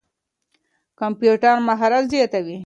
[0.99, 2.57] کمپيوټر مهارت زياتوي.